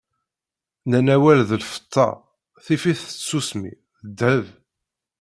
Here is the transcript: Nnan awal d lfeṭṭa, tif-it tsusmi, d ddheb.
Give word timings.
Nnan 0.83 1.07
awal 1.15 1.39
d 1.49 1.51
lfeṭṭa, 1.61 2.07
tif-it 2.65 2.99
tsusmi, 3.07 3.73
d 4.07 4.09
ddheb. 4.09 4.45